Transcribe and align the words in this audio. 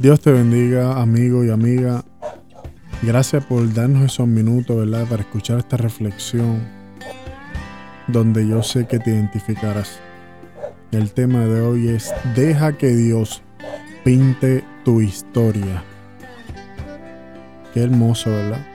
Dios 0.00 0.22
te 0.22 0.32
bendiga, 0.32 0.98
amigo 0.98 1.44
y 1.44 1.50
amiga. 1.50 2.02
Gracias 3.02 3.44
por 3.44 3.70
darnos 3.74 4.02
esos 4.06 4.26
minutos, 4.26 4.74
¿verdad? 4.74 5.06
Para 5.06 5.20
escuchar 5.20 5.58
esta 5.58 5.76
reflexión 5.76 6.66
donde 8.06 8.48
yo 8.48 8.62
sé 8.62 8.86
que 8.86 8.98
te 8.98 9.10
identificarás. 9.10 10.00
El 10.90 11.12
tema 11.12 11.40
de 11.40 11.60
hoy 11.60 11.88
es 11.88 12.14
Deja 12.34 12.78
que 12.78 12.88
Dios 12.88 13.42
pinte 14.02 14.64
tu 14.86 15.02
historia. 15.02 15.84
Qué 17.74 17.82
hermoso, 17.82 18.30
¿verdad? 18.30 18.66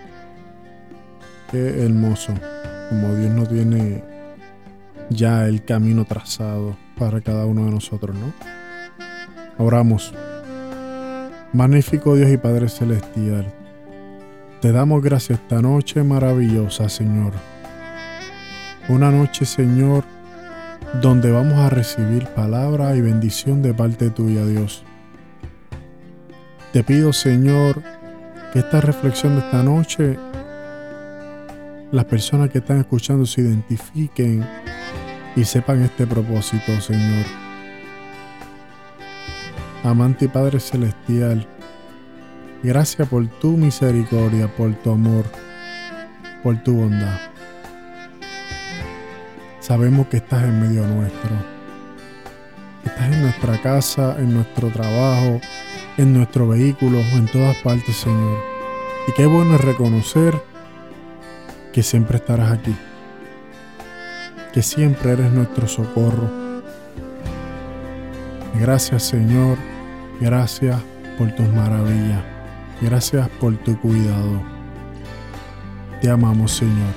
Qué 1.50 1.86
hermoso. 1.86 2.36
Como 2.90 3.16
Dios 3.16 3.32
no 3.32 3.48
tiene 3.48 4.04
ya 5.10 5.48
el 5.48 5.66
camino 5.66 6.06
trazado 6.06 6.78
para 7.00 7.20
cada 7.22 7.48
uno 7.48 7.66
de 7.66 7.72
nosotros, 7.72 8.16
¿no? 8.16 8.32
Oramos. 9.58 10.14
Magnífico 11.54 12.16
Dios 12.16 12.32
y 12.32 12.38
Padre 12.38 12.68
Celestial, 12.68 13.46
te 14.62 14.72
damos 14.72 15.02
gracias 15.02 15.40
esta 15.40 15.62
noche 15.62 16.04
maravillosa, 16.04 16.90
Señor. 16.90 17.34
Una 18.90 19.12
noche, 19.12 19.46
Señor, 19.46 20.04
donde 21.02 21.32
vamos 21.32 21.54
a 21.60 21.70
recibir 21.70 22.26
palabra 22.28 22.96
y 22.96 23.02
bendición 23.02 23.62
de 23.62 23.74
parte 23.74 24.10
tuya, 24.10 24.46
Dios. 24.46 24.84
Te 26.74 26.84
pido, 26.84 27.14
Señor, 27.14 27.82
que 28.52 28.60
esta 28.60 28.82
reflexión 28.82 29.36
de 29.36 29.42
esta 29.42 29.64
noche, 29.64 30.20
las 31.92 32.06
personas 32.06 32.50
que 32.50 32.58
están 32.58 32.80
escuchando 32.80 33.26
se 33.26 33.42
identifiquen 33.42 34.46
y 35.36 35.46
sepan 35.46 35.84
este 35.84 36.06
propósito, 36.06 36.82
Señor 36.82 37.45
amante 39.86 40.26
y 40.26 40.28
Padre 40.28 40.60
Celestial, 40.60 41.48
gracias 42.64 43.08
por 43.08 43.28
tu 43.28 43.52
misericordia, 43.52 44.48
por 44.48 44.74
tu 44.76 44.92
amor, 44.92 45.26
por 46.42 46.58
tu 46.64 46.74
bondad. 46.76 47.20
Sabemos 49.60 50.08
que 50.08 50.18
estás 50.18 50.44
en 50.44 50.60
medio 50.60 50.88
nuestro. 50.88 51.30
Estás 52.84 53.14
en 53.14 53.22
nuestra 53.22 53.62
casa, 53.62 54.16
en 54.18 54.34
nuestro 54.34 54.70
trabajo, 54.70 55.40
en 55.98 56.14
nuestro 56.14 56.48
vehículo, 56.48 57.00
en 57.00 57.28
todas 57.28 57.56
partes, 57.58 57.96
Señor. 57.96 58.40
Y 59.08 59.12
qué 59.14 59.28
bueno 59.28 59.56
es 59.56 59.62
reconocer 59.62 60.34
que 61.72 61.84
siempre 61.84 62.18
estarás 62.18 62.52
aquí. 62.52 62.76
Que 64.52 64.64
siempre 64.64 65.12
eres 65.12 65.32
nuestro 65.32 65.68
socorro. 65.68 66.30
Gracias, 68.60 69.04
Señor 69.04 69.75
Gracias 70.20 70.80
por 71.18 71.32
tus 71.36 71.48
maravillas. 71.50 72.24
Gracias 72.82 73.30
por 73.40 73.56
tu 73.58 73.80
cuidado. 73.80 74.42
Te 76.02 76.10
amamos, 76.10 76.52
Señor. 76.52 76.94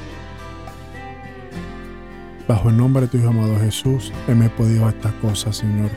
Bajo 2.47 2.71
el 2.71 2.77
nombre 2.77 3.03
de 3.03 3.09
tu 3.09 3.19
Hijo 3.19 3.29
amado 3.29 3.59
Jesús, 3.61 4.13
hemos 4.27 4.51
podido 4.53 4.89
estas 4.89 5.13
cosas, 5.15 5.57
Señor. 5.57 5.91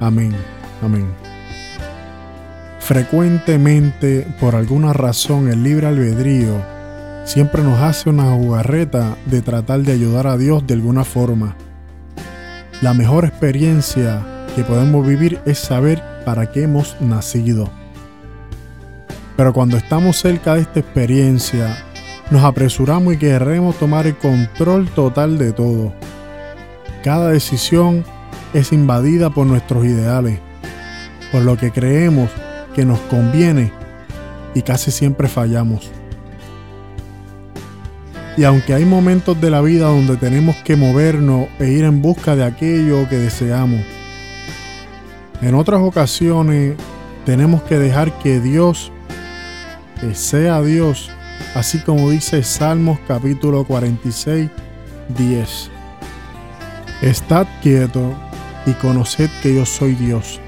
Amén. 0.00 0.32
Amén. 0.82 1.06
Frecuentemente, 2.80 4.26
por 4.40 4.56
alguna 4.56 4.92
razón, 4.92 5.48
el 5.48 5.62
libre 5.62 5.86
albedrío 5.86 6.60
siempre 7.24 7.62
nos 7.62 7.80
hace 7.80 8.10
una 8.10 8.32
jugarreta 8.32 9.16
de 9.26 9.42
tratar 9.42 9.80
de 9.80 9.92
ayudar 9.92 10.26
a 10.26 10.36
Dios 10.36 10.66
de 10.66 10.74
alguna 10.74 11.04
forma. 11.04 11.56
La 12.80 12.94
mejor 12.94 13.24
experiencia 13.24 14.41
que 14.54 14.64
podemos 14.64 15.06
vivir 15.06 15.40
es 15.46 15.58
saber 15.58 16.02
para 16.24 16.50
qué 16.50 16.64
hemos 16.64 17.00
nacido. 17.00 17.70
Pero 19.36 19.52
cuando 19.52 19.76
estamos 19.76 20.16
cerca 20.18 20.54
de 20.54 20.62
esta 20.62 20.80
experiencia, 20.80 21.76
nos 22.30 22.44
apresuramos 22.44 23.14
y 23.14 23.18
queremos 23.18 23.76
tomar 23.78 24.06
el 24.06 24.16
control 24.16 24.88
total 24.90 25.38
de 25.38 25.52
todo. 25.52 25.92
Cada 27.02 27.30
decisión 27.30 28.04
es 28.54 28.72
invadida 28.72 29.30
por 29.30 29.46
nuestros 29.46 29.84
ideales, 29.84 30.38
por 31.30 31.42
lo 31.42 31.56
que 31.56 31.70
creemos 31.70 32.30
que 32.74 32.84
nos 32.84 33.00
conviene 33.00 33.72
y 34.54 34.62
casi 34.62 34.90
siempre 34.90 35.28
fallamos. 35.28 35.90
Y 38.36 38.44
aunque 38.44 38.72
hay 38.72 38.84
momentos 38.84 39.38
de 39.40 39.50
la 39.50 39.60
vida 39.60 39.86
donde 39.86 40.16
tenemos 40.16 40.56
que 40.56 40.76
movernos 40.76 41.48
e 41.58 41.68
ir 41.68 41.84
en 41.84 42.00
busca 42.00 42.34
de 42.34 42.44
aquello 42.44 43.06
que 43.08 43.16
deseamos, 43.16 43.80
en 45.42 45.54
otras 45.54 45.80
ocasiones 45.80 46.76
tenemos 47.26 47.62
que 47.62 47.78
dejar 47.78 48.16
que 48.20 48.40
Dios 48.40 48.92
sea 50.14 50.60
Dios, 50.62 51.10
así 51.54 51.78
como 51.78 52.10
dice 52.10 52.42
Salmos 52.42 52.98
capítulo 53.06 53.64
46, 53.64 54.50
10. 55.16 55.70
Estad 57.02 57.46
quieto 57.62 58.14
y 58.66 58.72
conoced 58.72 59.30
que 59.42 59.54
yo 59.54 59.66
soy 59.66 59.94
Dios. 59.94 60.40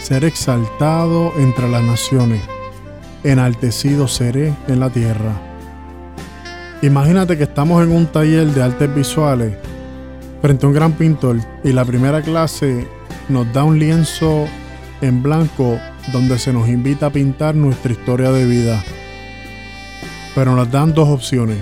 Ser 0.00 0.24
exaltado 0.24 1.32
entre 1.38 1.68
las 1.68 1.82
naciones, 1.82 2.42
enaltecido 3.22 4.08
seré 4.08 4.54
en 4.68 4.80
la 4.80 4.90
tierra. 4.90 5.32
Imagínate 6.82 7.38
que 7.38 7.44
estamos 7.44 7.82
en 7.82 7.92
un 7.92 8.06
taller 8.06 8.46
de 8.48 8.62
artes 8.62 8.94
visuales 8.94 9.54
frente 10.42 10.66
a 10.66 10.68
un 10.68 10.74
gran 10.74 10.92
pintor 10.92 11.38
y 11.62 11.72
la 11.72 11.84
primera 11.86 12.20
clase 12.20 12.86
nos 13.28 13.50
da 13.52 13.64
un 13.64 13.78
lienzo 13.78 14.46
en 15.00 15.22
blanco 15.22 15.78
donde 16.12 16.38
se 16.38 16.52
nos 16.52 16.68
invita 16.68 17.06
a 17.06 17.10
pintar 17.10 17.54
nuestra 17.54 17.92
historia 17.92 18.30
de 18.30 18.44
vida. 18.44 18.82
Pero 20.34 20.54
nos 20.54 20.70
dan 20.70 20.92
dos 20.92 21.08
opciones. 21.08 21.58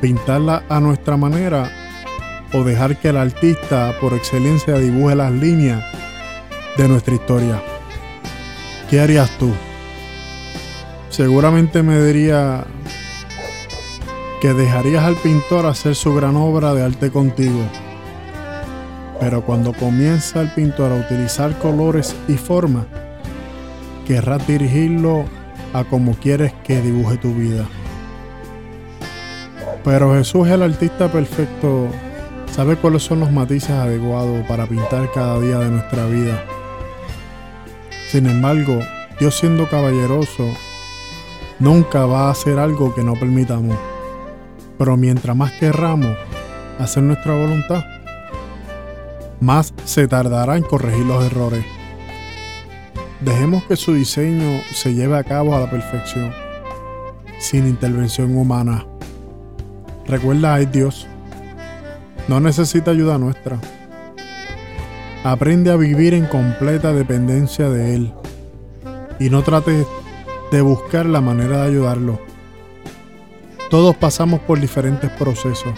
Pintarla 0.00 0.64
a 0.68 0.80
nuestra 0.80 1.16
manera 1.16 1.70
o 2.52 2.64
dejar 2.64 2.98
que 2.98 3.08
el 3.08 3.16
artista 3.16 3.94
por 4.00 4.14
excelencia 4.14 4.78
dibuje 4.78 5.14
las 5.14 5.32
líneas 5.32 5.82
de 6.76 6.88
nuestra 6.88 7.14
historia. 7.14 7.62
¿Qué 8.90 9.00
harías 9.00 9.30
tú? 9.38 9.52
Seguramente 11.08 11.82
me 11.82 12.00
diría 12.02 12.64
que 14.40 14.54
dejarías 14.54 15.04
al 15.04 15.16
pintor 15.16 15.66
hacer 15.66 15.94
su 15.94 16.14
gran 16.14 16.36
obra 16.36 16.74
de 16.74 16.84
arte 16.84 17.10
contigo 17.10 17.60
pero 19.22 19.40
cuando 19.40 19.72
comienza 19.72 20.40
el 20.40 20.48
pintor 20.48 20.90
a 20.90 20.96
utilizar 20.96 21.56
colores 21.58 22.16
y 22.26 22.32
formas, 22.32 22.86
querrás 24.04 24.44
dirigirlo 24.48 25.24
a 25.72 25.84
como 25.84 26.14
quieres 26.14 26.52
que 26.64 26.80
dibuje 26.80 27.18
tu 27.18 27.32
vida. 27.32 27.64
Pero 29.84 30.12
Jesús, 30.16 30.48
el 30.48 30.62
artista 30.62 31.06
perfecto, 31.06 31.86
sabe 32.50 32.74
cuáles 32.74 33.04
son 33.04 33.20
los 33.20 33.30
matices 33.30 33.70
adecuados 33.70 34.44
para 34.48 34.66
pintar 34.66 35.08
cada 35.12 35.38
día 35.38 35.60
de 35.60 35.70
nuestra 35.70 36.04
vida. 36.06 36.42
Sin 38.08 38.26
embargo, 38.26 38.80
Dios 39.20 39.38
siendo 39.38 39.68
caballeroso, 39.68 40.48
nunca 41.60 42.06
va 42.06 42.26
a 42.26 42.32
hacer 42.32 42.58
algo 42.58 42.92
que 42.92 43.04
no 43.04 43.14
permitamos. 43.14 43.78
Pero 44.78 44.96
mientras 44.96 45.36
más 45.36 45.52
querramos 45.52 46.16
hacer 46.80 47.04
nuestra 47.04 47.34
voluntad, 47.34 47.84
más 49.42 49.74
se 49.84 50.06
tardará 50.06 50.56
en 50.56 50.62
corregir 50.62 51.04
los 51.04 51.24
errores. 51.24 51.64
Dejemos 53.20 53.64
que 53.64 53.76
su 53.76 53.92
diseño 53.92 54.60
se 54.72 54.94
lleve 54.94 55.18
a 55.18 55.24
cabo 55.24 55.54
a 55.54 55.60
la 55.60 55.68
perfección, 55.68 56.32
sin 57.38 57.66
intervención 57.66 58.36
humana. 58.36 58.86
Recuerda, 60.06 60.54
hay 60.54 60.66
Dios. 60.66 61.08
No 62.28 62.38
necesita 62.38 62.92
ayuda 62.92 63.18
nuestra. 63.18 63.58
Aprende 65.24 65.72
a 65.72 65.76
vivir 65.76 66.14
en 66.14 66.26
completa 66.26 66.92
dependencia 66.92 67.68
de 67.68 67.96
Él 67.96 68.14
y 69.18 69.28
no 69.28 69.42
trate 69.42 69.84
de 70.52 70.60
buscar 70.62 71.06
la 71.06 71.20
manera 71.20 71.62
de 71.62 71.68
ayudarlo. 71.68 72.20
Todos 73.70 73.96
pasamos 73.96 74.40
por 74.40 74.60
diferentes 74.60 75.10
procesos. 75.10 75.74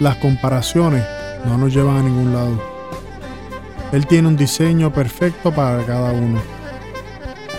Las 0.00 0.16
comparaciones 0.16 1.02
no 1.46 1.56
nos 1.56 1.72
llevan 1.72 1.96
a 1.96 2.02
ningún 2.02 2.32
lado. 2.32 2.60
Él 3.92 4.06
tiene 4.06 4.28
un 4.28 4.36
diseño 4.36 4.92
perfecto 4.92 5.52
para 5.54 5.84
cada 5.84 6.12
uno. 6.12 6.40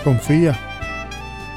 Confía 0.04 0.58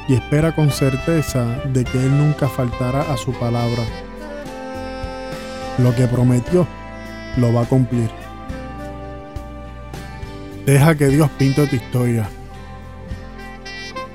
y 0.08 0.14
espera 0.14 0.54
con 0.54 0.70
certeza 0.70 1.44
de 1.72 1.84
que 1.84 1.98
Él 1.98 2.16
nunca 2.16 2.48
faltará 2.48 3.02
a 3.02 3.16
su 3.16 3.32
palabra. 3.32 3.82
Lo 5.78 5.94
que 5.94 6.06
prometió, 6.06 6.66
lo 7.36 7.52
va 7.52 7.62
a 7.62 7.66
cumplir. 7.66 8.10
Deja 10.66 10.94
que 10.94 11.08
Dios 11.08 11.30
pinte 11.38 11.66
tu 11.66 11.76
historia. 11.76 12.28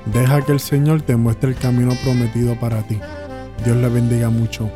Deja 0.06 0.42
que 0.42 0.52
el 0.52 0.60
Señor 0.60 1.02
te 1.02 1.16
muestre 1.16 1.50
el 1.50 1.56
camino 1.56 1.94
prometido 2.02 2.54
para 2.56 2.82
ti. 2.82 2.98
Dios 3.64 3.76
le 3.76 3.88
bendiga 3.88 4.30
mucho. 4.30 4.70